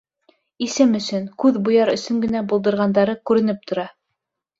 Исем 0.67 0.95
өсөн, 0.99 1.27
күҙ 1.43 1.59
буяр 1.67 1.91
өсөн 1.93 2.23
генә 2.23 2.41
булдырғандары 2.53 3.15
күренеп 3.31 3.69
тора. 3.73 3.85